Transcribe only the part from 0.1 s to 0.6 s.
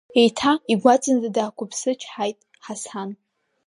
Еиҭа